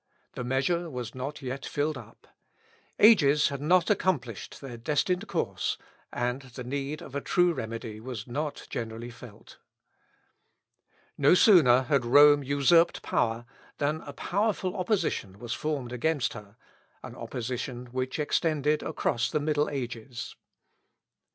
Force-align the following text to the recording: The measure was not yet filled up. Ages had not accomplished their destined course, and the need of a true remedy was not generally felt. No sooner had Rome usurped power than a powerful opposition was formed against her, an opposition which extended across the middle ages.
The 0.33 0.43
measure 0.43 0.89
was 0.89 1.13
not 1.13 1.43
yet 1.43 1.63
filled 1.63 1.95
up. 1.95 2.25
Ages 2.97 3.49
had 3.49 3.61
not 3.61 3.91
accomplished 3.91 4.59
their 4.59 4.75
destined 4.75 5.27
course, 5.27 5.77
and 6.11 6.41
the 6.41 6.63
need 6.63 7.03
of 7.03 7.13
a 7.13 7.21
true 7.21 7.53
remedy 7.53 7.99
was 7.99 8.25
not 8.25 8.65
generally 8.71 9.11
felt. 9.11 9.59
No 11.19 11.35
sooner 11.35 11.83
had 11.83 12.03
Rome 12.03 12.41
usurped 12.41 13.03
power 13.03 13.45
than 13.77 14.01
a 14.01 14.13
powerful 14.13 14.75
opposition 14.75 15.37
was 15.37 15.53
formed 15.53 15.91
against 15.91 16.33
her, 16.33 16.57
an 17.03 17.15
opposition 17.15 17.85
which 17.91 18.17
extended 18.17 18.81
across 18.81 19.29
the 19.29 19.39
middle 19.39 19.69
ages. 19.69 20.35